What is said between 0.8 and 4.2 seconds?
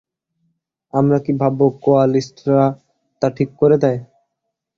আমরা কি ভাবব কোয়ালিস্টরা তা ঠিক করে দেয়।